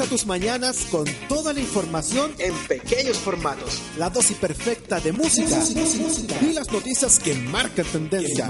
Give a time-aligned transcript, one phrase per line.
[0.00, 3.82] Comienza tus mañanas con toda la información en pequeños formatos.
[3.98, 5.62] La dosis perfecta de música,
[6.40, 8.48] y las noticias que marcan tendencia.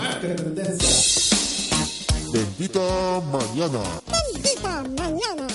[2.33, 3.83] Bendita mañana.
[4.07, 5.47] Bendita mañana.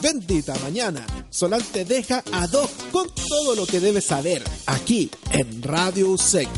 [0.00, 1.06] Bendita mañana.
[1.28, 6.48] Solal te deja ad hoc con todo lo que debes saber aquí en Radio USEC.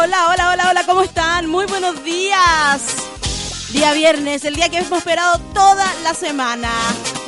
[0.00, 1.48] Hola, hola, hola, hola, ¿cómo están?
[1.48, 2.82] Muy buenos días.
[3.72, 6.70] Día viernes, el día que hemos esperado toda la semana.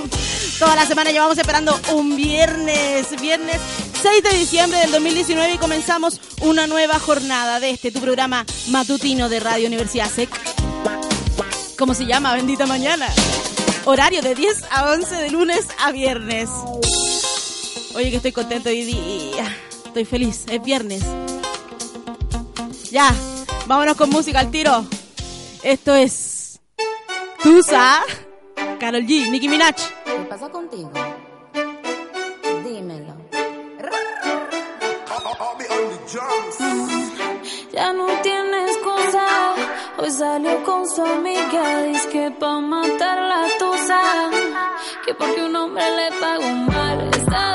[0.60, 3.56] Toda la semana llevamos esperando un viernes, viernes
[4.00, 9.28] 6 de diciembre del 2019 y comenzamos una nueva jornada de este, tu programa matutino
[9.28, 10.30] de Radio Universidad SEC.
[11.76, 12.34] ¿Cómo se llama?
[12.34, 13.08] Bendita mañana.
[13.84, 16.48] Horario de 10 a 11 de lunes a viernes.
[17.96, 19.56] Oye, que estoy contento hoy día.
[19.86, 21.02] Estoy feliz, es viernes.
[22.90, 23.14] Ya,
[23.66, 24.84] vámonos con música al tiro.
[25.62, 26.60] Esto es
[27.40, 28.00] Tusa,
[28.80, 29.76] Carol G, Nicki Minaj.
[30.04, 30.90] ¿Qué pasa contigo?
[32.64, 33.14] Dímelo.
[37.72, 39.54] Ya no tienes excusa.
[39.98, 41.82] Hoy salió con su amiga.
[41.84, 44.30] Dice que pa' matar la tusa.
[45.06, 47.08] Que porque un hombre le pagó mal.
[47.12, 47.54] Está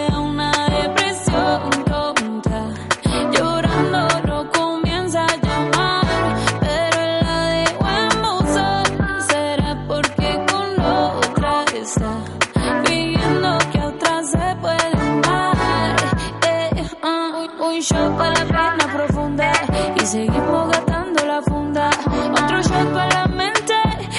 [20.11, 21.89] seguimos gastando la funda.
[22.33, 23.73] Otro shot para la mente,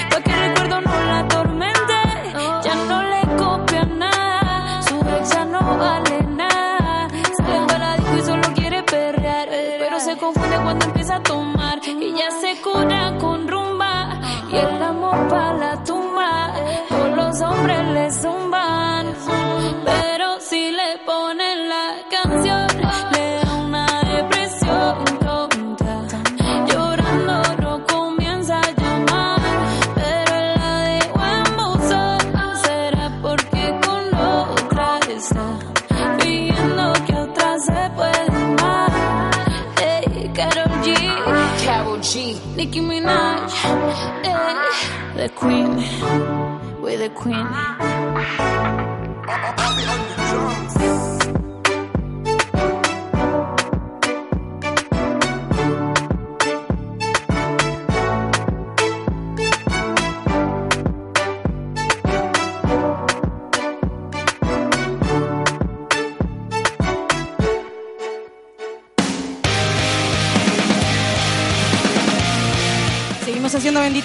[0.09, 1.97] pa' que el recuerdo no la atormente.
[2.65, 7.07] Ya no le copia nada, su ex ya no vale nada.
[7.37, 9.47] Se va a la disco y solo quiere perrear,
[9.79, 11.79] pero se confunde cuando empieza a tomar.
[11.85, 16.53] Y ya se cura con rumba y el amor para la tumba.
[16.89, 18.42] Todos los hombres le zumban,
[42.63, 43.51] Nicki Minaj,
[45.17, 45.75] the Queen,
[46.81, 47.45] we the Queen.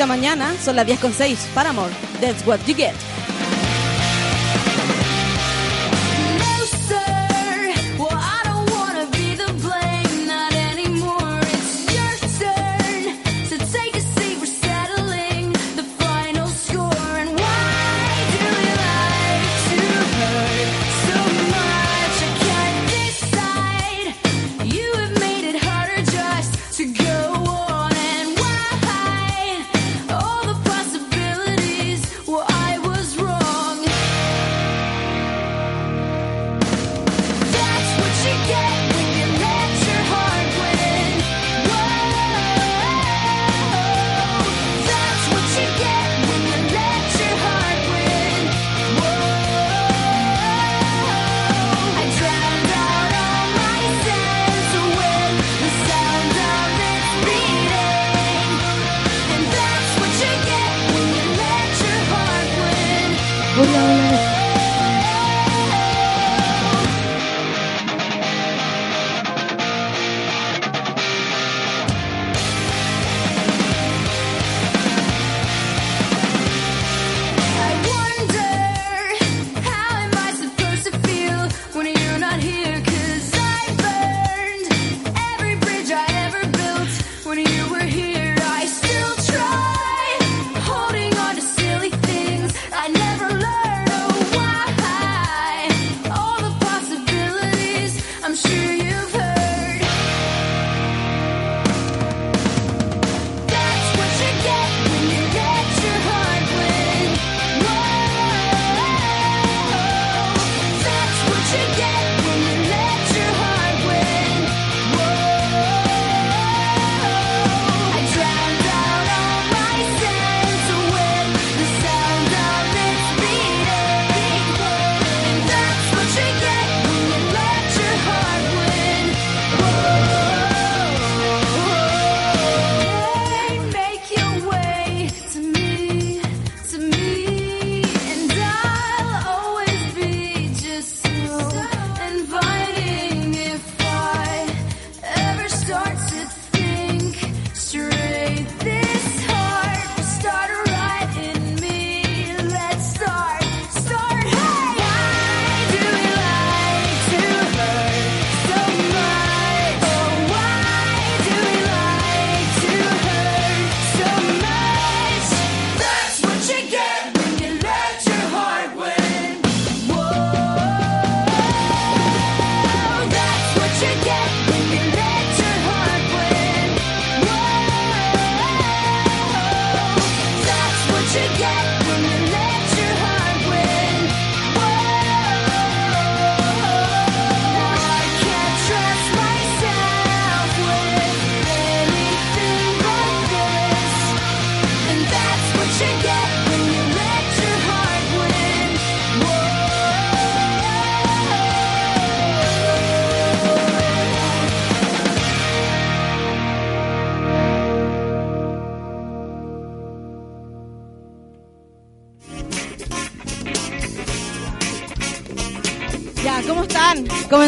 [0.07, 1.49] Mañana, son las 10 con 6.
[1.55, 1.91] Para amor,
[2.21, 2.95] that's what you get.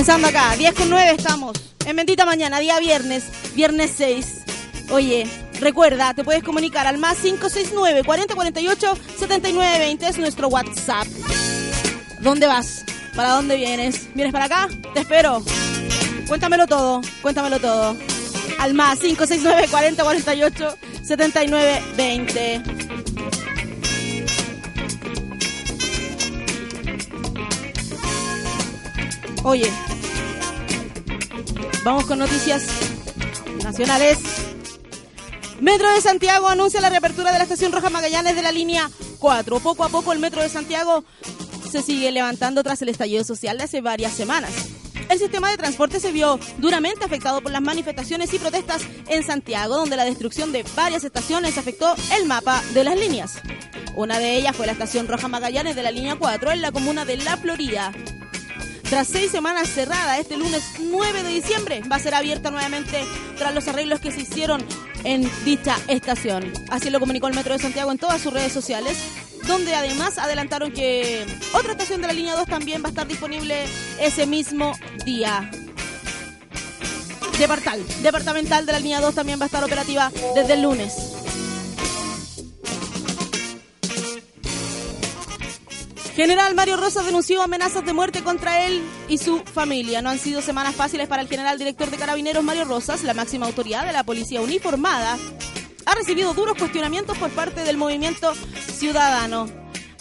[0.00, 1.52] Comenzando acá, 10 con 9 estamos.
[1.85, 4.45] En bendita mañana, día viernes, viernes 6.
[4.92, 5.26] Oye,
[5.61, 11.07] recuerda, te puedes comunicar al más 569 4048 7920 es nuestro WhatsApp.
[12.21, 12.87] ¿Dónde vas?
[13.14, 14.09] ¿Para dónde vienes?
[14.14, 14.69] ¿Vienes para acá?
[14.95, 15.42] Te espero.
[16.26, 17.95] Cuéntamelo todo, cuéntamelo todo.
[18.59, 22.62] Al más 569 4048 7920.
[29.42, 29.71] Oye,
[31.84, 32.64] vamos con noticias
[33.62, 34.18] nacionales.
[35.60, 39.60] Metro de Santiago anuncia la reapertura de la estación Roja Magallanes de la línea 4.
[39.60, 41.04] Poco a poco el Metro de Santiago
[41.70, 44.50] se sigue levantando tras el estallido social de hace varias semanas.
[45.08, 49.76] El sistema de transporte se vio duramente afectado por las manifestaciones y protestas en Santiago,
[49.76, 53.38] donde la destrucción de varias estaciones afectó el mapa de las líneas.
[53.96, 57.04] Una de ellas fue la estación Roja Magallanes de la línea 4 en la comuna
[57.04, 57.92] de La Florida.
[58.90, 63.04] Tras seis semanas cerrada, este lunes 9 de diciembre va a ser abierta nuevamente
[63.38, 64.64] tras los arreglos que se hicieron
[65.04, 66.52] en dicha estación.
[66.70, 68.99] Así lo comunicó el Metro de Santiago en todas sus redes sociales,
[69.47, 73.64] donde además adelantaron que otra estación de la línea 2 también va a estar disponible
[74.00, 74.73] ese mismo
[75.04, 75.49] día.
[77.38, 81.10] Departal, departamental de la línea 2 también va a estar operativa desde el lunes.
[86.14, 90.02] General Mario Rosas denunció amenazas de muerte contra él y su familia.
[90.02, 93.47] No han sido semanas fáciles para el general director de Carabineros Mario Rosas, la máxima
[93.47, 95.17] autoridad de la policía uniformada.
[95.87, 98.33] Ha recibido duros cuestionamientos por parte del movimiento
[98.76, 99.49] ciudadano.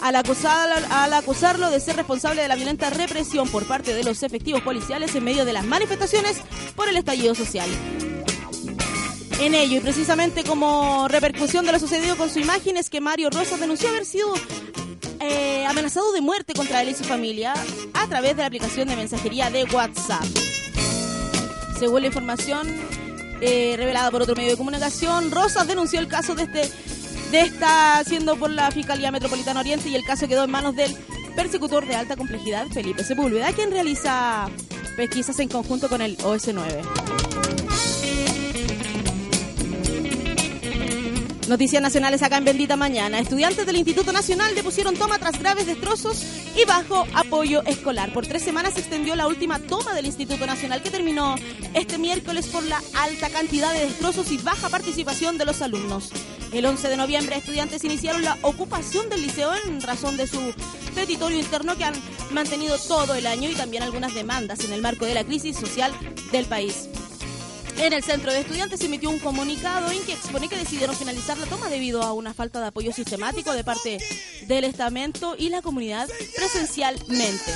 [0.02, 4.62] Al, al acusarlo de ser responsable de la violenta represión por parte de los efectivos
[4.62, 6.38] policiales en medio de las manifestaciones
[6.76, 7.70] por el estallido social.
[9.42, 13.30] En ello, y precisamente como repercusión de lo sucedido con su imagen, es que Mario
[13.30, 14.34] Rosas denunció haber sido
[15.20, 17.54] eh, amenazado de muerte contra él y su familia
[17.94, 20.24] a través de la aplicación de mensajería de WhatsApp.
[21.78, 22.68] Según la información
[23.42, 26.72] eh, revelada por otro medio de comunicación, Rosas denunció el caso de este
[27.32, 30.96] de esta siendo por la Fiscalía Metropolitana Oriente y el caso quedó en manos del
[31.36, 34.50] persecutor de alta complejidad Felipe Sepúlveda, quien realiza
[34.98, 37.69] pesquisas en conjunto con el OS9.
[41.50, 43.18] Noticias nacionales acá en Bendita Mañana.
[43.18, 46.24] Estudiantes del Instituto Nacional depusieron toma tras graves destrozos
[46.56, 48.14] y bajo apoyo escolar.
[48.14, 51.34] Por tres semanas se extendió la última toma del Instituto Nacional que terminó
[51.74, 56.12] este miércoles por la alta cantidad de destrozos y baja participación de los alumnos.
[56.52, 60.54] El 11 de noviembre estudiantes iniciaron la ocupación del liceo en razón de su
[60.94, 61.96] petitorio interno que han
[62.30, 65.92] mantenido todo el año y también algunas demandas en el marco de la crisis social
[66.32, 66.90] del país.
[67.80, 71.38] En el centro de estudiantes se emitió un comunicado en que expone que decidieron finalizar
[71.38, 74.00] la toma debido a una falta de apoyo sistemático de parte
[74.48, 77.54] del estamento y la comunidad presencialmente.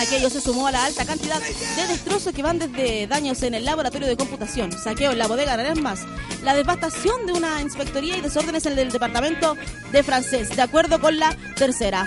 [0.00, 3.64] Aquello se sumó a la alta cantidad de destrozos que van desde daños en el
[3.64, 6.00] laboratorio de computación, saqueo en la bodega de más,
[6.44, 9.56] la devastación de una inspectoría y desórdenes en el departamento
[9.90, 12.06] de francés, de acuerdo con la tercera.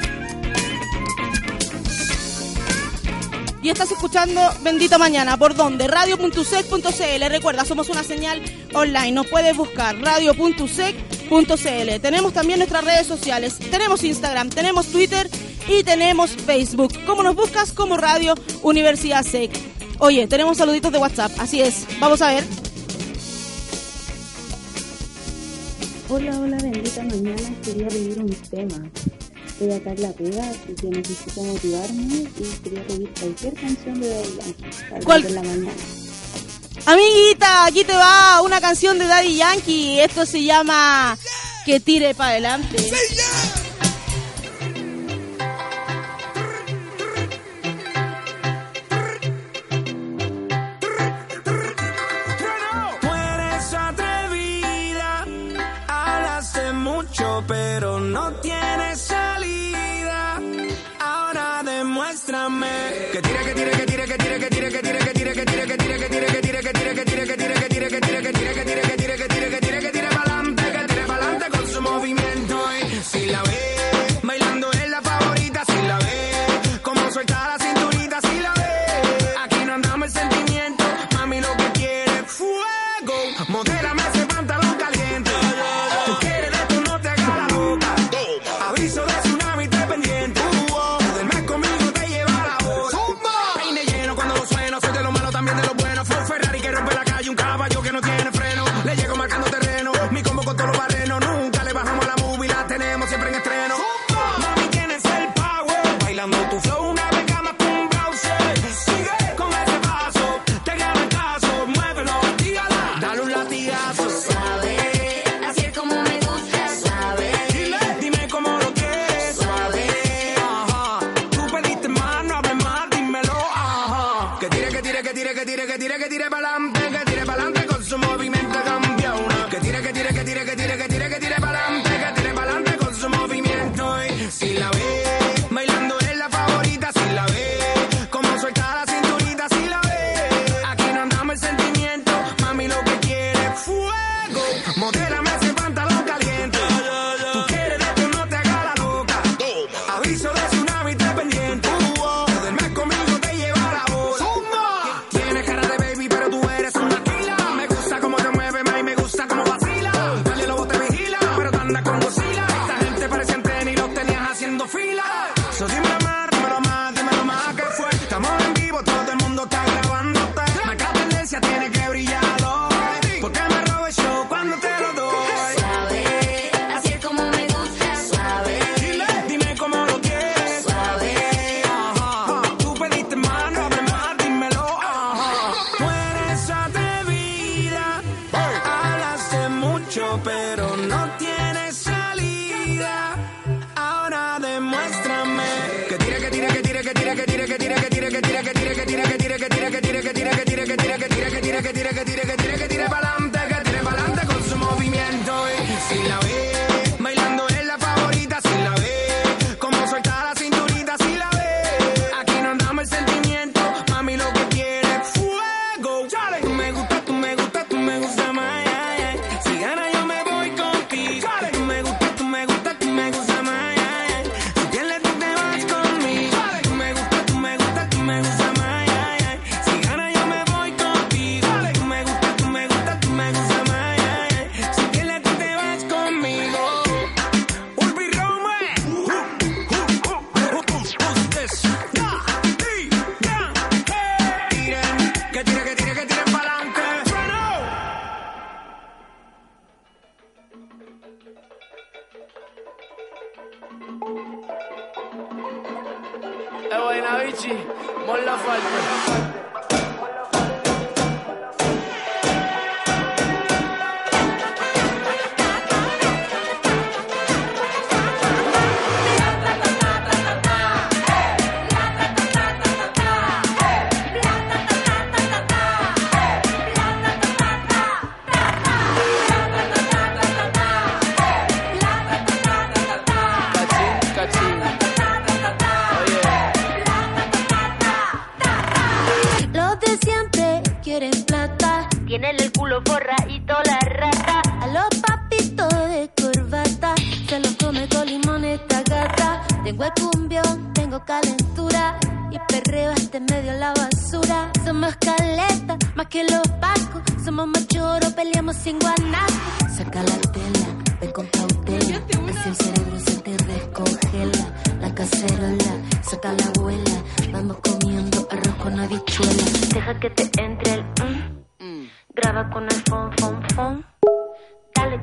[3.66, 5.38] y estás escuchando Bendita Mañana.
[5.38, 5.88] ¿Por dónde?
[5.88, 7.30] Radio.sec.cl.
[7.30, 8.40] Recuerda, somos una señal
[8.76, 9.12] online.
[9.12, 12.00] Nos puedes buscar radio.sec.cl.
[12.00, 13.58] Tenemos también nuestras redes sociales.
[13.58, 15.28] Tenemos Instagram, tenemos Twitter
[15.68, 16.94] y tenemos Facebook.
[17.08, 17.72] ¿Cómo nos buscas?
[17.72, 19.50] Como Radio Universidad SEC.
[19.98, 21.32] Oye, tenemos saluditos de WhatsApp.
[21.40, 21.88] Así es.
[22.00, 22.44] Vamos a ver.
[26.08, 27.56] Hola, hola, bendita mañana.
[27.64, 28.92] Quería pedir un tema.
[29.58, 34.38] Soy a Carla Vega y que necesito motivarme y quería pedir cualquier canción de Daddy
[34.38, 35.36] Yankee ¿Cuál?
[35.36, 35.42] la.
[36.86, 40.00] Amiguita, aquí te va una canción de Daddy Yankee.
[40.02, 41.18] Esto se llama
[41.66, 42.78] Que tire para adelante.
[42.78, 43.55] ¡Sí!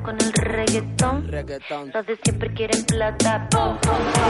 [0.01, 1.29] Con el reggaetón.
[1.29, 1.91] Reggaetón.
[1.93, 3.47] Los de siempre quieren plata.
[3.51, 4.23] Pum, pum, pum.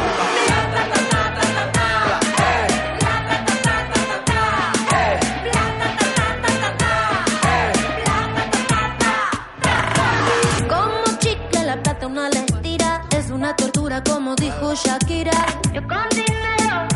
[10.68, 16.08] Como chica la plata una la estira Es una tortura como dijo Shakira Yo con
[16.10, 16.88] dinero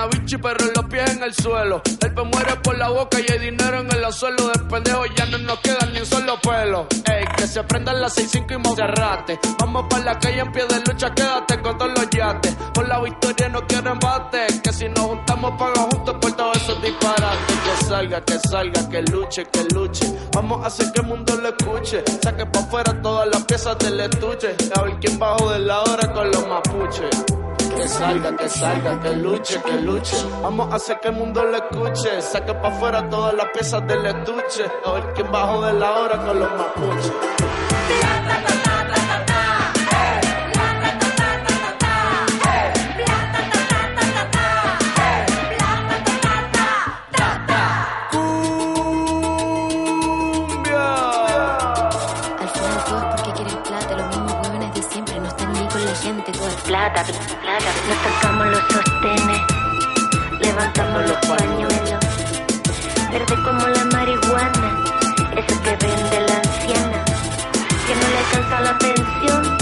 [0.00, 0.10] cielo.
[0.10, 1.82] Guaynabichi, pero los pies en el suelo.
[2.00, 4.48] El pe muere por la boca y hay dinero en el suelo.
[4.48, 6.86] Del pendejo ya no nos queda ni un solo pelo.
[7.06, 9.38] Ey, que se prendan las 6-5 y Monserrate.
[9.58, 12.54] Vamos para la calle en pie de lucha, quédate con todos los yates.
[12.74, 14.46] Por la victoria no quiero embate.
[14.62, 17.60] Que si nos juntamos, paga juntos por todos esos.
[17.64, 20.06] Que salga, que salga, que luche, que luche.
[20.34, 22.02] Vamos a hacer que el mundo lo escuche.
[22.22, 24.56] Saque pa' afuera todas las piezas del estuche.
[24.74, 27.24] A ver quién bajo de la hora con los mapuches.
[27.76, 30.16] Que salga, que salga, que luche, que luche.
[30.42, 32.22] Vamos a hacer que el mundo lo escuche.
[32.22, 34.64] Saque pa' afuera todas las piezas del estuche.
[34.84, 37.12] A ver quién bajo de la hora con los mapuches.
[57.60, 59.40] Nos tocamos los sostenes,
[60.40, 62.00] levantamos los pañuelos,
[63.10, 64.84] verde como la marihuana,
[65.36, 67.04] eso que vende la anciana,
[67.86, 69.58] que no le alcanza la pensión,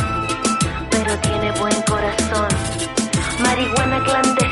[0.90, 2.48] pero tiene buen corazón.
[3.40, 4.47] Marihuana clandestina,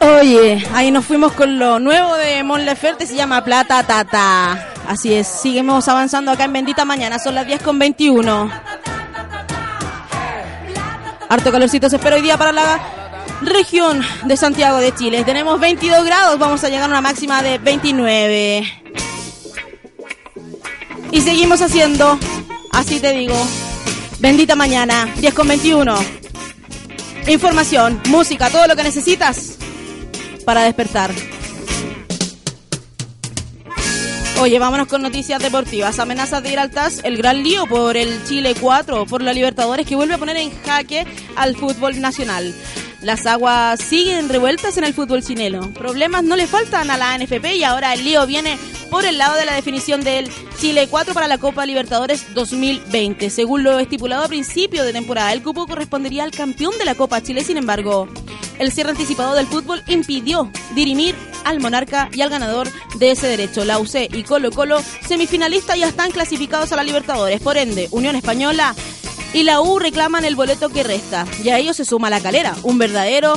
[0.00, 4.72] Oye, ahí nos fuimos con lo nuevo de Mon Laferte, se llama Plata Tata.
[4.86, 8.50] Así es, seguimos avanzando acá en Bendita Mañana, son las 10 con 21.
[11.28, 12.80] Harto calorcito se espera hoy día para la
[13.42, 15.24] región de Santiago de Chile.
[15.24, 18.82] Tenemos 22 grados, vamos a llegar a una máxima de 29.
[21.10, 22.18] Y seguimos haciendo,
[22.72, 23.36] así te digo,
[24.20, 25.98] Bendita Mañana, 10 con 21.
[27.28, 29.58] Información, música, todo lo que necesitas
[30.46, 31.10] para despertar.
[34.40, 35.98] Oye, vámonos con noticias deportivas.
[35.98, 39.86] Amenazas de ir al TAS, el gran lío por el Chile 4, por la Libertadores,
[39.86, 42.54] que vuelve a poner en jaque al fútbol nacional.
[43.02, 45.72] Las aguas siguen revueltas en el fútbol chileno.
[45.74, 48.56] Problemas no le faltan a la NFP y ahora el lío viene
[48.90, 53.30] por el lado de la definición del Chile 4 para la Copa Libertadores 2020.
[53.30, 57.22] Según lo estipulado a principio de temporada, el cupo correspondería al campeón de la Copa
[57.22, 57.44] Chile.
[57.44, 58.08] Sin embargo,
[58.58, 63.64] el cierre anticipado del fútbol impidió dirimir al monarca y al ganador de ese derecho.
[63.64, 67.40] La UC y Colo Colo, semifinalistas, ya están clasificados a la Libertadores.
[67.40, 68.74] Por ende, Unión Española
[69.32, 71.26] y la U reclaman el boleto que resta.
[71.44, 73.34] Y a ellos se suma la calera, un verdadero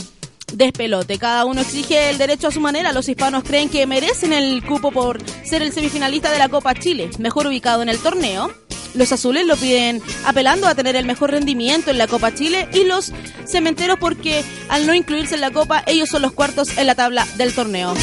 [0.54, 1.18] despelote.
[1.18, 2.94] Cada uno exige el derecho a su manera.
[2.94, 7.10] Los hispanos creen que merecen el cupo por ser el semifinalista de la Copa Chile,
[7.20, 8.52] mejor ubicado en el torneo.
[8.94, 12.84] Los azules lo piden apelando a tener el mejor rendimiento en la Copa Chile y
[12.84, 13.14] los
[13.46, 17.26] cementeros porque al no incluirse en la Copa ellos son los cuartos en la tabla
[17.38, 17.94] del torneo.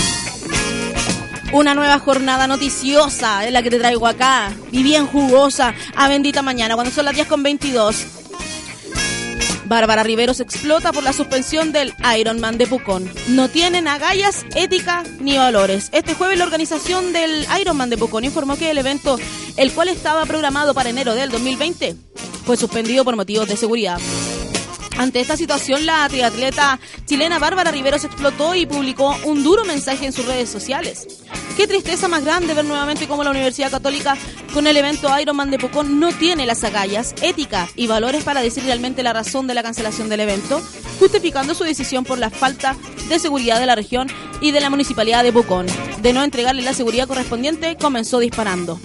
[1.53, 6.43] Una nueva jornada noticiosa es la que te traigo acá y bien jugosa a bendita
[6.43, 8.18] mañana cuando son las 10 con 22.
[9.69, 13.09] Bárbara Riveros explota por la suspensión del Ironman de Pucón.
[13.29, 15.91] No tienen agallas, ética ni valores.
[15.93, 19.19] Este jueves la organización del Ironman de Pucón informó que el evento,
[19.57, 21.97] el cual estaba programado para enero del 2020,
[22.47, 24.01] fue suspendido por motivos de seguridad.
[24.99, 30.13] Ante esta situación, la triatleta chilena Bárbara Riveros explotó y publicó un duro mensaje en
[30.13, 31.07] sus redes sociales.
[31.57, 34.17] Qué tristeza más grande ver nuevamente cómo la Universidad Católica
[34.53, 38.65] con el evento Ironman de Pucón no tiene las agallas, ética y valores para decir
[38.65, 40.61] realmente la razón de la cancelación del evento,
[40.99, 42.77] justificando su decisión por la falta
[43.09, 44.09] de seguridad de la región
[44.41, 45.67] y de la municipalidad de Pucón.
[46.03, 48.81] De no entregarle la seguridad correspondiente, comenzó disparando.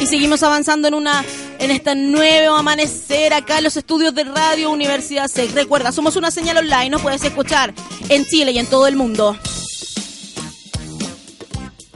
[0.00, 1.24] Y seguimos avanzando en una
[1.58, 5.52] en este nuevo amanecer acá en los estudios de Radio Universidad SEC.
[5.52, 7.72] Recuerda, somos una señal online, nos puedes escuchar
[8.08, 9.36] en Chile y en todo el mundo.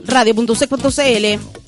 [0.03, 1.61] Radio.sec.cl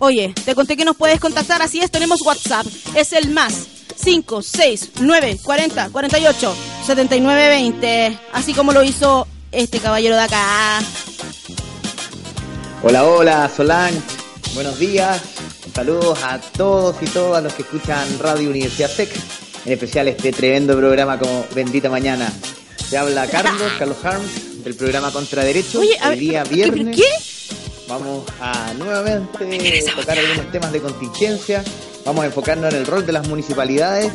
[0.00, 4.42] Oye, te conté que nos puedes contactar, así es, tenemos WhatsApp, es el más 5,
[4.42, 6.54] 6, 9, 40, 48,
[6.86, 10.80] 79, 20, así como lo hizo este caballero de acá.
[12.82, 14.00] Hola, hola, Solange.
[14.54, 15.20] Buenos días.
[15.74, 19.10] Saludos a todos y todas los que escuchan Radio Universidad SEC,
[19.64, 22.30] en especial este tremendo programa como Bendita Mañana.
[22.88, 25.80] Se habla Carlos, Carlos Harms, del programa Contra Derecho.
[25.80, 27.04] Oye, el día ¿qué- viernes ¿qué?
[27.88, 31.64] vamos a nuevamente tocar algunos temas de contingencia.
[32.04, 34.12] Vamos a enfocarnos en el rol de las municipalidades,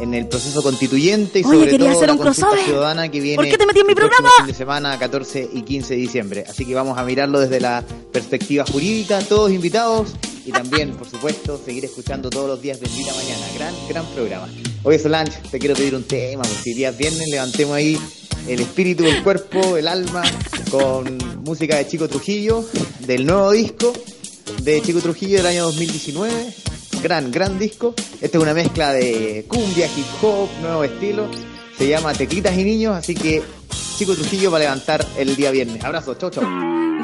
[0.00, 2.64] en el proceso constituyente y Oye, sobre todo hacer la un consulta crossover.
[2.64, 4.28] ciudadana que viene ¿Por qué te metí en mi el programa?
[4.38, 6.44] fin de semana 14 y 15 de diciembre.
[6.48, 10.10] Así que vamos a mirarlo desde la perspectiva jurídica, todos invitados
[10.44, 13.46] y también, por supuesto, seguir escuchando todos los días Bendita Mañana.
[13.54, 14.48] Gran, gran programa.
[14.82, 17.98] Oye, Solange, te quiero pedir un tema, porque si día viernes levantemos ahí
[18.48, 20.22] el espíritu, el cuerpo, el alma,
[20.70, 22.64] con música de Chico Trujillo,
[23.00, 23.92] del nuevo disco
[24.62, 26.54] de Chico Trujillo del año 2019.
[27.02, 27.94] Gran, gran disco.
[28.20, 31.28] Esta es una mezcla de cumbia, hip hop, nuevo estilo.
[31.80, 33.42] Se llama Tequitas y Niños, así que
[33.96, 35.82] Chico Trujillo va a levantar el día viernes.
[35.82, 36.44] Abrazo, chau, chau.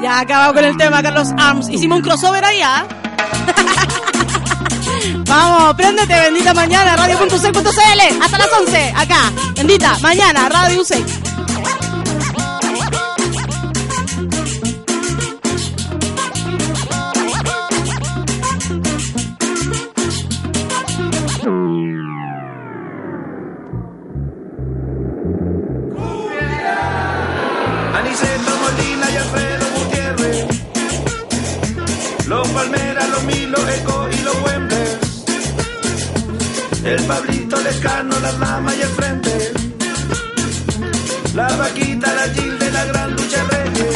[0.03, 1.67] Ya acabado con el tema, Carlos Arms.
[1.67, 2.85] Hicimos un crossover allá.
[2.85, 2.87] ¿ah?
[5.25, 8.21] Vamos, préndete, bendita mañana, radio.c.cl.
[8.21, 9.31] Hasta las 11, acá.
[9.55, 11.03] Bendita, mañana, radio 6
[37.07, 39.53] Pablito Lescano, la Lama y el Frente.
[41.33, 43.95] La Vaquita, la Gil de la Gran Lucha Reyes.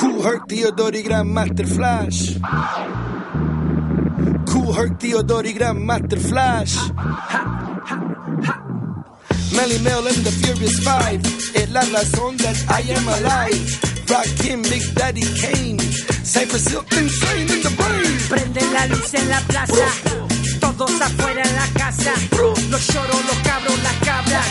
[0.00, 2.38] Cool Herc Theodori Grandmaster Flash.
[4.46, 6.74] Cool Herc Theodori Grandmaster Flash.
[9.54, 11.20] Melly Mel and the Furious Five.
[11.54, 13.87] Es la razón that I am alive.
[14.56, 15.78] Big Daddy Kane.
[16.24, 18.18] Cypress Hill, insane in the brain.
[18.28, 19.86] Prende la luz en la plaza,
[20.60, 22.12] todos afuera en la casa.
[22.70, 24.46] Los choros, los cabros, las cabras.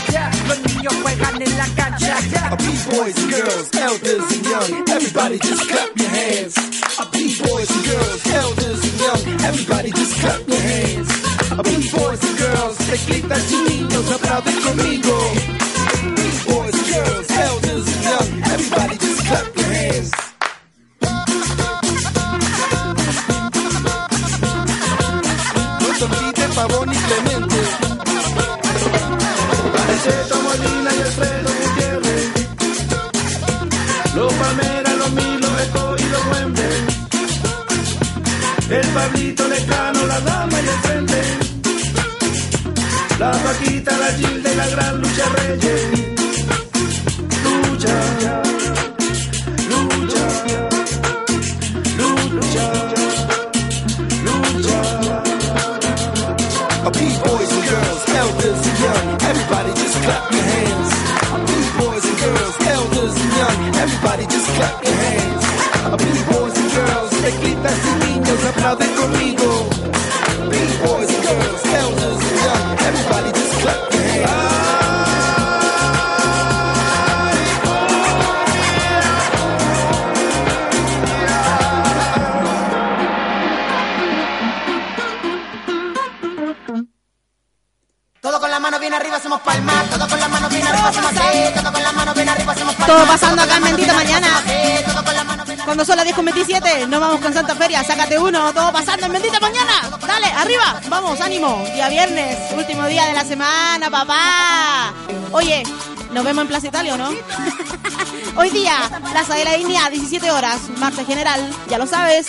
[0.48, 2.16] Los niños juegan en la cancha.
[2.50, 6.54] A B-boys and girls, elders and young, everybody just clap your hands.
[6.98, 11.08] A B-boys and girls, elders and young, everybody just clap your hands.
[11.50, 13.77] A B-boys and girls, teclitas y niños, aplauden
[98.38, 99.90] todo pasando en bendita mañana.
[100.06, 100.80] Dale, arriba.
[100.88, 101.64] Vamos, ánimo.
[101.74, 104.94] Día viernes, último día de la semana, papá.
[105.32, 105.64] Oye,
[106.12, 107.10] nos vemos en Plaza Italia, ¿no?
[108.36, 108.78] Hoy día,
[109.10, 112.28] Plaza de la Dignidad, 17 horas, marcha general, ya lo sabes.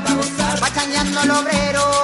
[0.00, 1.99] pa' gozar, va cañando el obrero.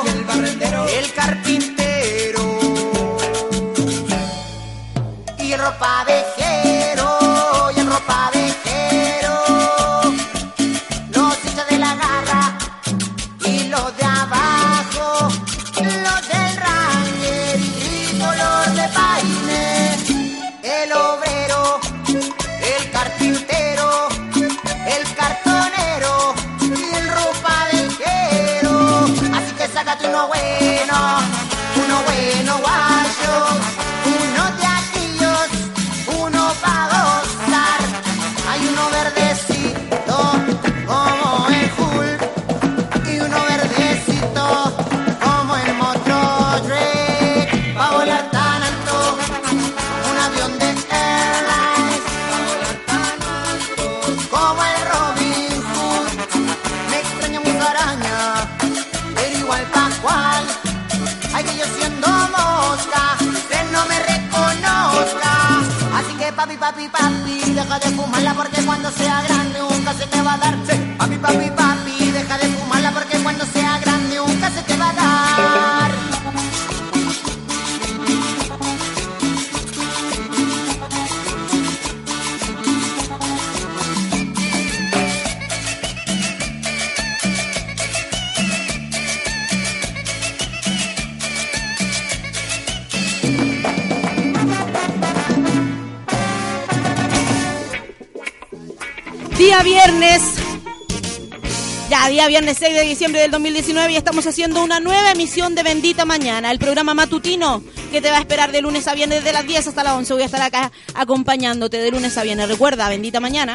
[102.88, 107.62] diciembre del 2019 y estamos haciendo una nueva emisión de Bendita Mañana, el programa matutino
[107.90, 110.12] que te va a esperar de lunes a viernes de las 10 hasta las 11.
[110.14, 112.48] Voy a estar acá acompañándote de lunes a viernes.
[112.48, 113.54] Recuerda, Bendita Mañana.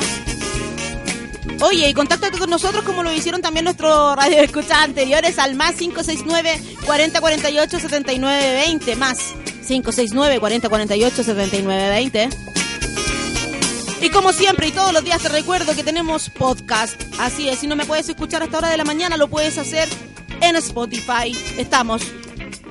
[1.61, 6.59] Oye, y contáctate con nosotros como lo hicieron también nuestros radioescuchas anteriores al más 569
[6.85, 9.17] 4048 7920 más
[9.67, 12.50] 569 4048 7920
[14.01, 16.99] y como siempre y todos los días te recuerdo que tenemos podcast.
[17.19, 19.87] Así es, si no me puedes escuchar hasta hora de la mañana, lo puedes hacer
[20.41, 21.37] en Spotify.
[21.57, 22.01] Estamos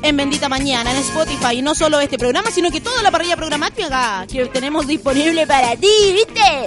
[0.02, 1.58] en Bendita Mañana, en Spotify.
[1.58, 5.76] Y no solo este programa, sino que toda la parrilla programática que tenemos disponible para
[5.76, 6.66] ti, ¿viste?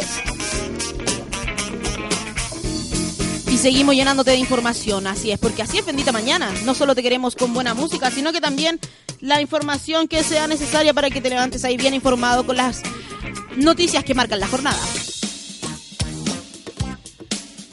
[3.52, 6.49] Y seguimos llenándote de información, así es, porque así es Bendita Mañana.
[6.63, 8.80] No solo te queremos con buena música, sino que también
[9.19, 12.82] la información que sea necesaria para que te levantes ahí bien informado con las
[13.58, 14.80] noticias que marcan la jornada.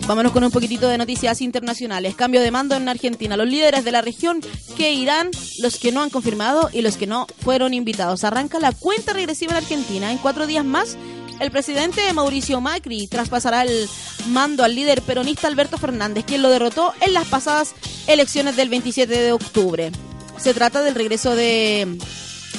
[0.07, 2.17] Vámonos con un poquitito de noticias internacionales.
[2.17, 3.37] Cambio de mando en Argentina.
[3.37, 4.41] Los líderes de la región
[4.77, 8.25] que irán, los que no han confirmado y los que no fueron invitados.
[8.25, 10.11] Arranca la cuenta regresiva en Argentina.
[10.11, 10.97] En cuatro días más,
[11.39, 13.89] el presidente Mauricio Macri traspasará el
[14.31, 17.75] mando al líder peronista Alberto Fernández, quien lo derrotó en las pasadas
[18.09, 19.93] elecciones del 27 de octubre.
[20.39, 21.99] Se trata del regreso de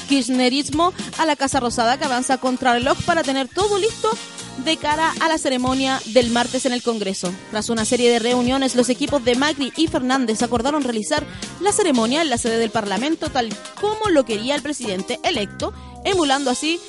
[0.08, 4.10] kirchnerismo a la Casa Rosada que avanza contra reloj para tener todo listo
[4.66, 7.34] de cara a la ceremonia del martes en el Congreso.
[7.50, 11.26] Tras una serie de reuniones, los equipos de Macri y Fernández acordaron realizar
[11.62, 13.50] la ceremonia en la sede del Parlamento tal
[13.80, 15.74] como lo quería el presidente electo,
[16.04, 16.80] emulando así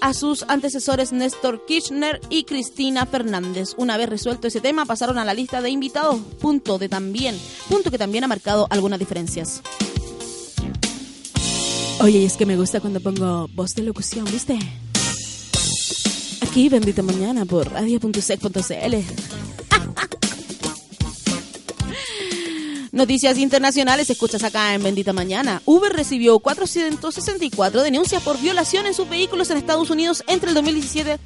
[0.00, 3.74] a sus antecesores Néstor Kirchner y Cristina Fernández.
[3.76, 7.90] Una vez resuelto ese tema, pasaron a la lista de invitados, punto de también, punto
[7.90, 9.62] que también ha marcado algunas diferencias.
[12.00, 14.58] Oye, y es que me gusta cuando pongo voz de locución, ¿viste?
[16.40, 18.96] Aquí, bendita mañana, por radio.sec.cl.
[22.92, 25.62] Noticias internacionales, escuchas acá en Bendita Mañana.
[25.64, 31.18] Uber recibió 464 denuncias por violación en sus vehículos en Estados Unidos entre el 2017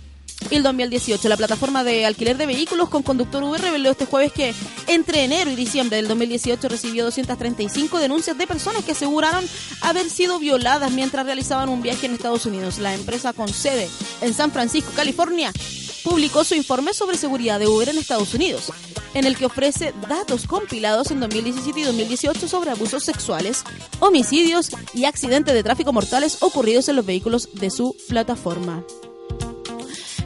[0.55, 1.29] el 2018.
[1.29, 4.55] La plataforma de alquiler de vehículos con conductor Uber reveló este jueves que
[4.87, 9.45] entre enero y diciembre del 2018 recibió 235 denuncias de personas que aseguraron
[9.81, 12.79] haber sido violadas mientras realizaban un viaje en Estados Unidos.
[12.79, 13.89] La empresa con sede
[14.21, 15.53] en San Francisco, California,
[16.05, 18.73] publicó su informe sobre seguridad de Uber en Estados Unidos,
[19.15, 23.65] en el que ofrece datos compilados en 2017 y 2018 sobre abusos sexuales,
[23.99, 28.85] homicidios y accidentes de tráfico mortales ocurridos en los vehículos de su plataforma.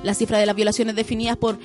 [0.03, 1.59] La cifra de las violaciones definidas por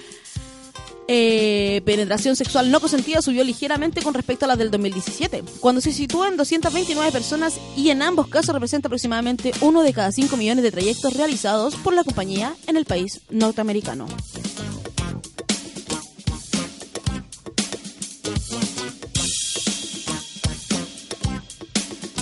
[1.08, 5.94] eh, penetración sexual no consentida subió ligeramente con respecto a las del 2017, cuando se
[5.94, 10.64] sitúa en 229 personas y en ambos casos representa aproximadamente uno de cada 5 millones
[10.64, 14.08] de trayectos realizados por la compañía en el país norteamericano.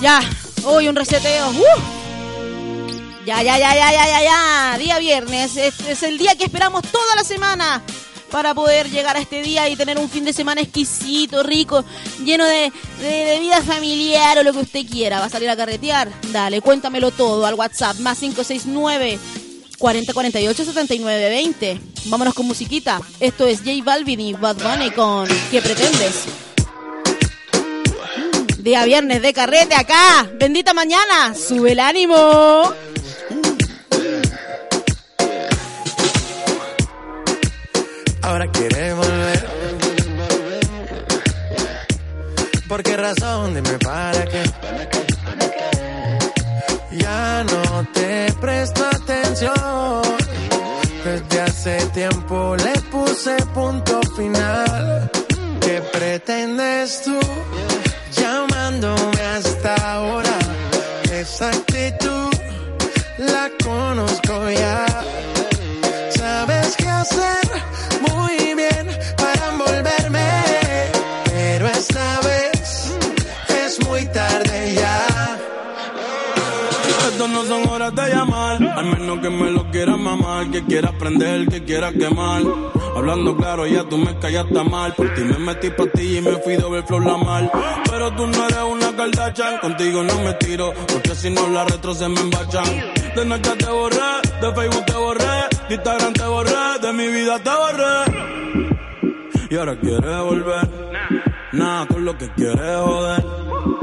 [0.01, 0.19] Ya,
[0.65, 1.51] hoy un reseteo.
[1.51, 2.02] ¡Uh!
[3.25, 4.77] Ya, ya, ya, ya, ya, ya, ya.
[4.77, 5.55] Día viernes.
[5.55, 7.81] Es, es el día que esperamos toda la semana
[8.29, 11.85] para poder llegar a este día y tener un fin de semana exquisito, rico,
[12.25, 15.19] lleno de, de, de vida familiar o lo que usted quiera.
[15.19, 16.11] ¿Va a salir a carretear?
[16.31, 19.19] Dale, cuéntamelo todo al WhatsApp, más 569
[19.77, 21.79] 4048 7920.
[22.05, 22.99] Vámonos con musiquita.
[23.19, 26.23] Esto es J Balvin y Bad Bunny con ¿Qué pretendes?
[28.57, 30.27] Día viernes de carrete acá.
[30.35, 31.35] Bendita mañana.
[31.35, 32.73] Sube el ánimo.
[38.23, 39.47] Ahora quiere volver.
[42.67, 43.53] ¿Por qué razón?
[43.53, 44.43] Dime para qué.
[46.91, 50.01] Ya no te presto atención.
[51.03, 55.11] Desde hace tiempo le puse punto final.
[55.59, 57.19] ¿Qué pretendes tú
[58.19, 60.37] llamándome hasta ahora?
[61.11, 62.31] Esa actitud
[63.17, 64.85] la conozco ya.
[77.83, 81.91] Horas de llamar, al menos que me lo quieras mamar, que quiera prender, que quiera
[81.91, 82.41] quemar.
[82.95, 84.93] Hablando claro, ya tú me callaste mal.
[84.93, 87.51] Por ti me metí pa' ti y me fui doble flor la mal.
[87.89, 91.93] Pero tú no eres una Kardashian, contigo no me tiro, porque si no la retro
[91.93, 92.65] se me embachan.
[93.15, 94.11] De noche te borré,
[94.41, 95.35] de Facebook te borré,
[95.69, 98.73] de Instagram te borré, de mi vida te borré.
[99.49, 100.69] Y ahora quieres volver,
[101.51, 103.82] nada con lo que quieres joder.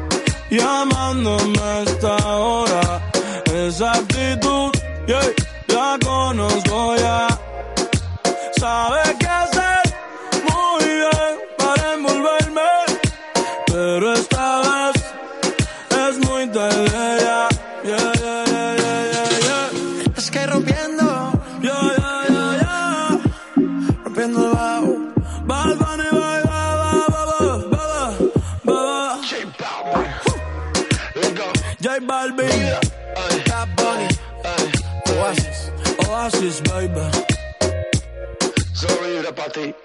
[0.51, 3.01] llamándome a esta hora?
[3.53, 4.71] Esa actitud,
[5.07, 5.33] yeah,
[5.67, 7.27] la conozco ya.
[8.57, 9.10] Sabe
[32.29, 32.81] bye.
[33.47, 34.09] J Balvin,
[34.43, 35.71] Bad Bunny, Oasis,
[36.07, 37.01] Oasis, baby.
[38.73, 39.75] Zorrilla para ti.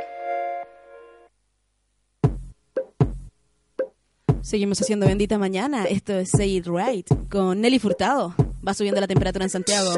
[4.42, 5.84] Seguimos haciendo Bendita Mañana.
[5.84, 8.34] Esto es Say It Right con Nelly Furtado.
[8.66, 9.92] Va subiendo la temperatura en Santiago.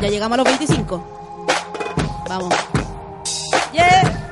[0.00, 1.56] Ya llegamos a los 25.
[2.28, 2.54] Vamos.
[3.72, 4.23] Yeah.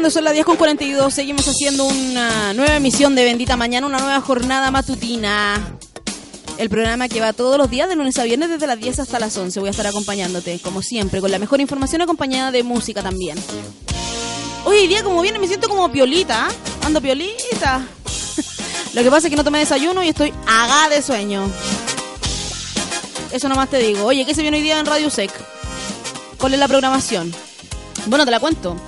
[0.00, 3.98] Cuando son las 10 con 42 seguimos haciendo una nueva emisión de Bendita Mañana, una
[3.98, 5.76] nueva jornada matutina.
[6.56, 9.20] El programa que va todos los días de lunes a viernes desde las 10 hasta
[9.20, 9.60] las 11.
[9.60, 13.36] Voy a estar acompañándote, como siempre, con la mejor información acompañada de música también.
[14.64, 16.86] Hoy día como viene me siento como piolita, ¿ah?
[16.86, 17.86] ando piolita.
[18.94, 21.46] Lo que pasa es que no tomé desayuno y estoy agá de sueño.
[23.32, 24.06] Eso nomás te digo.
[24.06, 25.30] Oye, ¿qué se viene hoy día en Radio Sec?
[26.38, 27.34] ¿Cuál es la programación?
[28.06, 28.78] Bueno, te la cuento.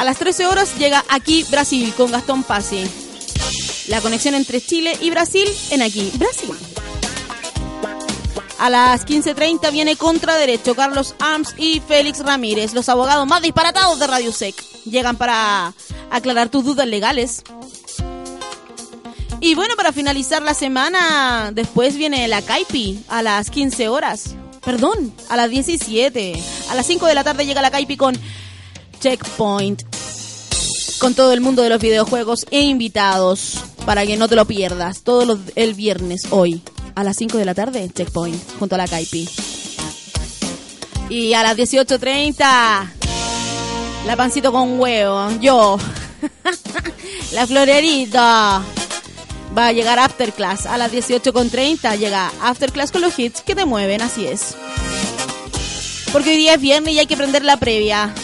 [0.00, 2.90] A las 13 horas llega aquí Brasil con Gastón Pasi.
[3.88, 6.56] La conexión entre Chile y Brasil en aquí, Brasil.
[8.58, 13.98] A las 15.30 viene Contra Derecho Carlos Arms y Félix Ramírez, los abogados más disparatados
[13.98, 14.54] de Radio Sec.
[14.86, 15.74] Llegan para
[16.10, 17.42] aclarar tus dudas legales.
[19.40, 24.34] Y bueno, para finalizar la semana, después viene la Caipi a las 15 horas.
[24.64, 26.42] Perdón, a las 17.
[26.70, 28.18] A las 5 de la tarde llega la Caipi con
[29.00, 29.82] Checkpoint.
[30.98, 33.54] Con todo el mundo de los videojuegos e invitados.
[33.86, 35.02] Para que no te lo pierdas.
[35.02, 36.62] Todo los- el viernes, hoy.
[36.94, 38.38] A las 5 de la tarde, Checkpoint.
[38.58, 39.28] Junto a la Caipi.
[41.08, 42.92] Y a las 18.30.
[44.06, 45.30] La pancito con huevo.
[45.40, 45.78] Yo.
[47.32, 48.62] la florerita.
[49.56, 51.96] Va a llegar After Class a las 18.30.
[51.98, 54.54] Llega After Class con los hits que te mueven, así es.
[56.12, 58.14] Porque hoy día es viernes y hay que prender la previa.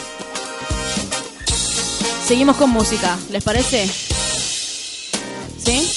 [2.27, 3.87] Seguimos con música, ¿les parece?
[3.87, 5.89] ¿Sí?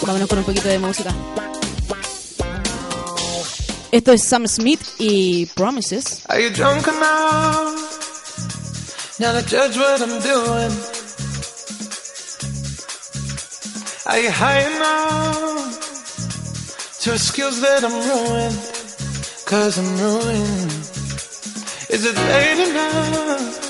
[0.00, 1.14] Vámonos con un poquito de música.
[3.92, 6.22] Esto es Sam Smith y Promises.
[6.30, 7.74] Are you drunk enough
[9.18, 10.72] now to judge what I'm doing?
[14.06, 15.78] Are you high enough
[17.02, 18.58] to excuse that I'm ruined?
[19.44, 20.72] Cause I'm ruined.
[21.90, 23.69] Is it late enough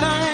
[0.00, 0.33] Cause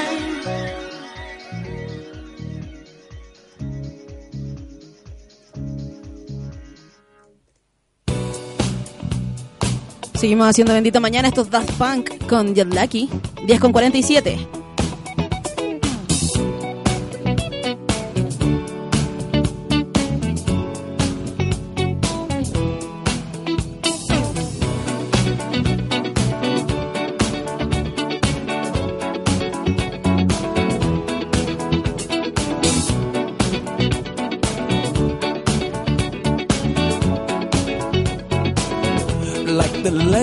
[10.21, 13.09] Seguimos haciendo Bendita Mañana, estos es Daft Punk con Jet Lucky,
[13.47, 14.60] 10 con 47.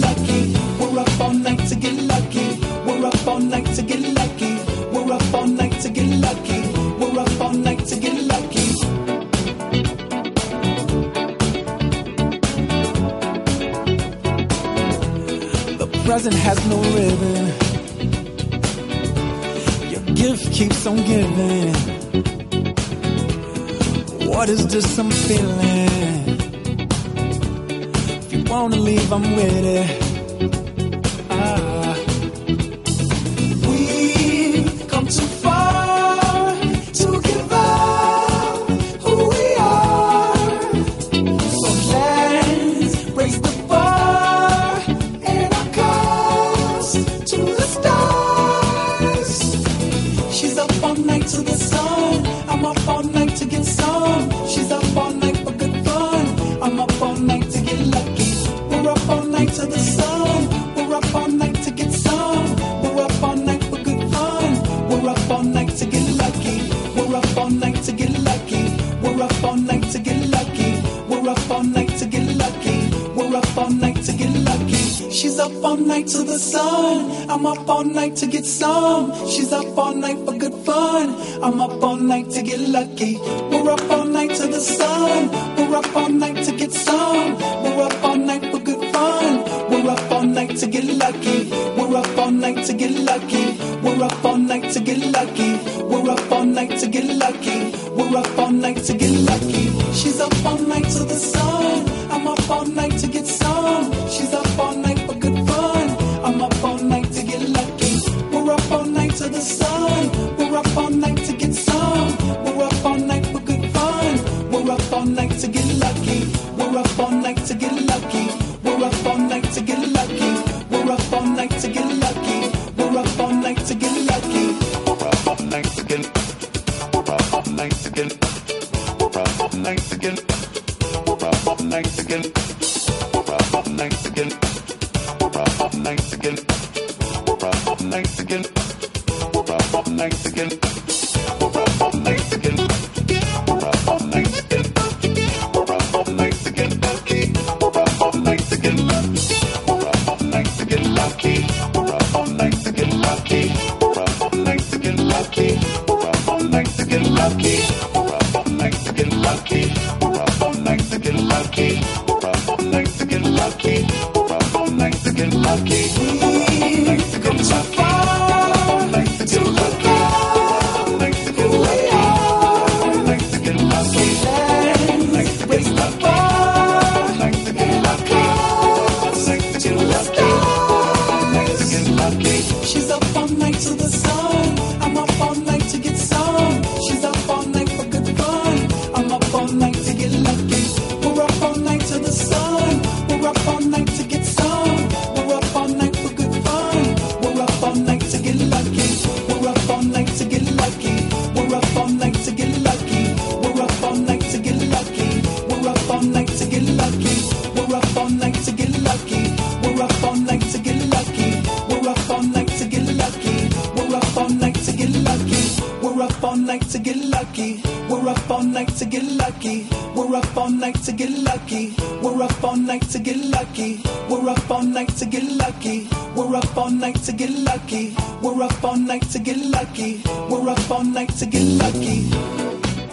[0.00, 0.52] lucky.
[0.78, 2.60] We're up all night to get lucky.
[2.86, 4.54] We're up all night to get lucky.
[4.92, 6.60] We're up all night to get lucky.
[6.98, 8.68] We're up all night to get lucky.
[15.80, 17.46] The present has no ribbon.
[19.92, 21.74] Your gift keeps on giving.
[24.28, 25.87] What is this I'm feeling?
[28.70, 30.07] wanna leave, I'm with it.
[82.98, 83.47] Kiki.
[114.78, 115.77] up all night to get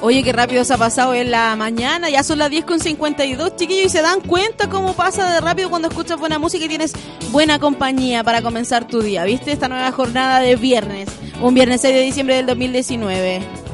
[0.01, 2.09] Oye, qué rápido se ha pasado en la mañana.
[2.09, 3.85] Ya son las 10 con 52, chiquillos.
[3.85, 6.93] Y se dan cuenta cómo pasa de rápido cuando escuchas buena música y tienes
[7.31, 9.23] buena compañía para comenzar tu día.
[9.23, 9.51] ¿Viste?
[9.51, 11.09] Esta nueva jornada de viernes.
[11.41, 13.64] Un viernes 6 de diciembre del 2019.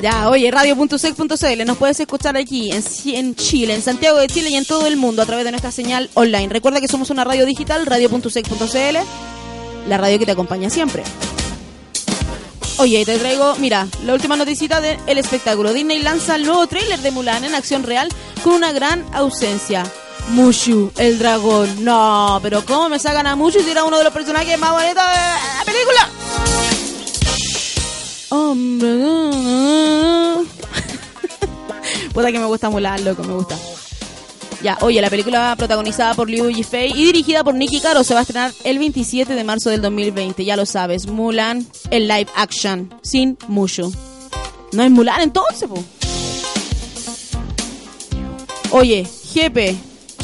[0.00, 4.64] Ya, oye, radio.sec.cl, nos puedes escuchar aquí en, Chile, en Santiago de Chile y en
[4.64, 6.48] todo el mundo a través de nuestra señal online.
[6.48, 8.96] Recuerda que somos una radio digital, radio.sec.cl,
[9.88, 11.02] la radio que te acompaña siempre.
[12.76, 15.72] Oye, te traigo, mira, la última noticita del espectáculo.
[15.72, 18.08] Disney lanza el nuevo tráiler de Mulan en acción real
[18.44, 19.84] con una gran ausencia.
[20.28, 21.84] Mushu, el dragón.
[21.84, 24.94] No, pero ¿cómo me sacan a Mushu si era uno de los personajes más bonitos
[24.94, 26.27] de la película?
[28.30, 28.88] Hombre.
[32.12, 33.56] Puta que me gusta Mulan, loco, me gusta.
[34.62, 38.20] Ya, oye, la película protagonizada por Liu Yifei y dirigida por Nicky Caro se va
[38.20, 40.44] a estrenar el 27 de marzo del 2020.
[40.44, 43.92] Ya lo sabes, Mulan, el live action, sin Mushu.
[44.72, 45.82] No es Mulan entonces, po.
[48.70, 49.76] Oye, Jepe,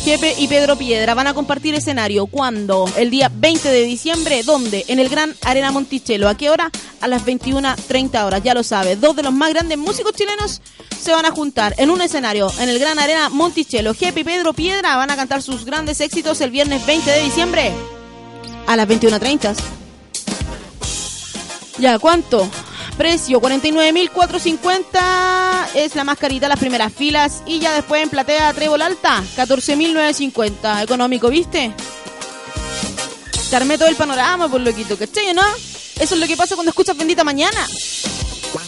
[0.05, 2.27] Jepe y Pedro Piedra van a compartir escenario.
[2.27, 2.85] ¿Cuándo?
[2.99, 4.43] El día 20 de diciembre.
[4.43, 4.85] ¿Dónde?
[4.89, 6.29] En el Gran Arena Monticello.
[6.29, 6.71] ¿A qué hora?
[7.01, 8.43] A las 21.30 horas.
[8.43, 9.01] Ya lo sabes.
[9.01, 10.61] Dos de los más grandes músicos chilenos
[11.01, 13.95] se van a juntar en un escenario en el Gran Arena Monticello.
[13.95, 17.73] Jepe y Pedro Piedra van a cantar sus grandes éxitos el viernes 20 de diciembre
[18.67, 19.55] a las 21.30.
[21.79, 22.47] Ya, ¿cuánto?
[22.97, 27.43] Precio 49.450 es la mascarita, las primeras filas.
[27.47, 30.85] Y ya después en platea Trébol Alta, 14.950.
[30.85, 31.73] Económico, ¿viste?
[33.51, 35.43] Te armé todo el panorama, por loquito, ¿cachai, no?
[35.99, 37.67] Eso es lo que pasa cuando escuchas Bendita Mañana.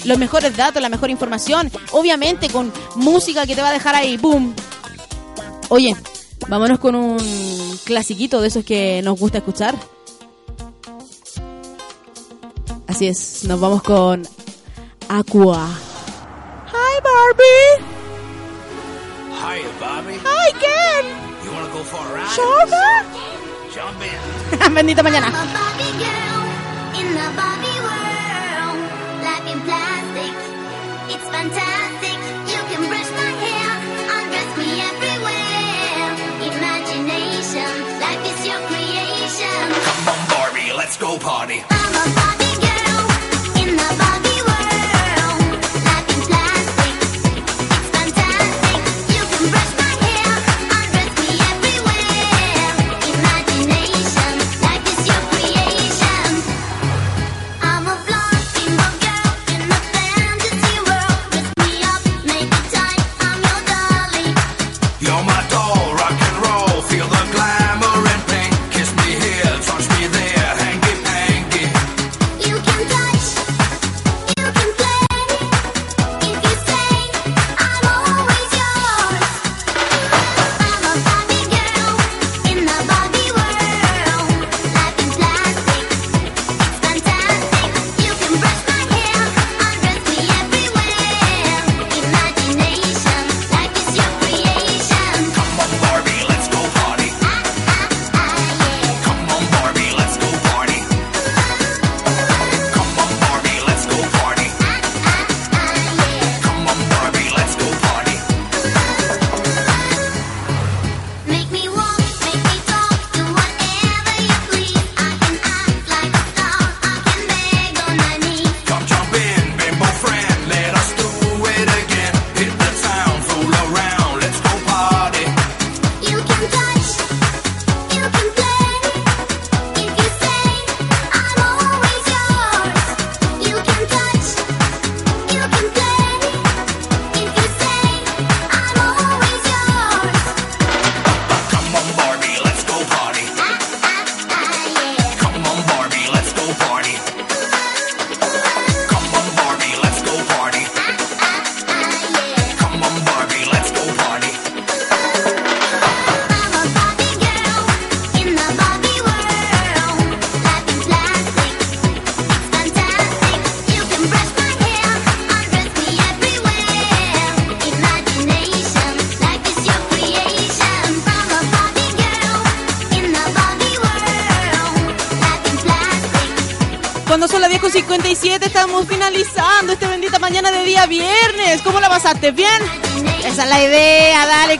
[0.05, 1.70] Los mejores datos, la mejor información.
[1.93, 4.55] Obviamente con música que te va a dejar ahí, ¡boom!
[5.68, 5.97] Oye,
[6.49, 9.74] vámonos con un clasiquito de esos que nos gusta escuchar.
[12.97, 14.27] Así es, nos vamos con
[15.11, 15.69] Aqua.
[15.69, 17.85] Hi Barbie.
[19.39, 20.19] Hi, Bobby.
[20.25, 21.05] Hi Ken.
[21.45, 22.33] You wanna go for a ride?
[23.75, 24.75] Jump in.
[24.75, 25.27] Bendita mañana.
[26.97, 28.79] In the Barbie world,
[29.21, 30.33] life in plastic,
[31.13, 32.17] it's fantastic.
[32.49, 33.73] You can brush my hair,
[34.17, 36.17] undress me everywhere.
[36.49, 39.69] Imagination, life is your creation.
[39.85, 41.61] Come on, Barbie, let's go party.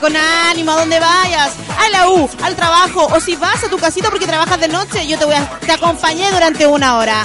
[0.07, 1.53] Con ánimo a donde vayas.
[1.81, 5.05] A la U, al trabajo, o si vas a tu casita porque trabajas de noche,
[5.09, 7.25] yo te voy a, te acompañé durante una hora.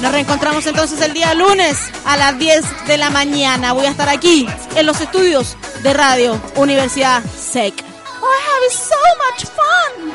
[0.00, 3.72] Nos reencontramos entonces el día lunes a las 10 de la mañana.
[3.72, 4.46] Voy a estar aquí
[4.76, 7.74] en los estudios de Radio Universidad SEC.
[8.22, 8.94] Oh, I have so
[9.26, 10.12] much fun.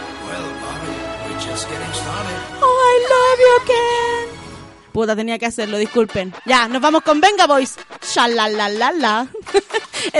[2.61, 4.41] Oh, I love you again.
[4.93, 6.33] Puta, tenía que hacerlo, disculpen.
[6.45, 7.77] Ya, nos vamos con Venga Boys.
[8.13, 9.27] Shalalalala.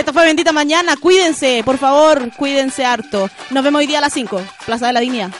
[0.02, 0.96] Esto fue Bendita Mañana.
[0.96, 3.30] Cuídense, por favor, cuídense harto.
[3.50, 5.30] Nos vemos hoy día a las 5, Plaza de la Dignidad.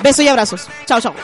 [0.00, 0.68] Besos y abrazos.
[0.86, 1.14] Chao, chao.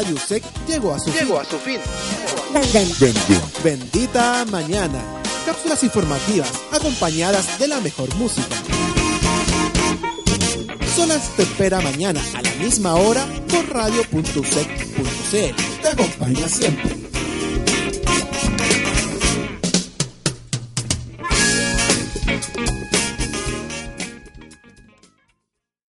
[0.00, 1.20] Radio Sec llegó a su fin.
[1.20, 1.78] Llegó a su fin.
[3.62, 4.98] Bendita mañana.
[5.46, 8.56] Cápsulas informativas acompañadas de la mejor música.
[10.94, 15.82] Solas te espera mañana a la misma hora por radio.sec.cl.
[15.82, 16.99] Te acompaña siempre.